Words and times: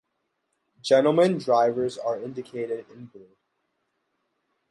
Gentleman 0.81 1.37
Drivers 1.37 1.95
are 1.99 2.19
indicated 2.23 2.89
in 2.89 3.05
blue. 3.05 3.35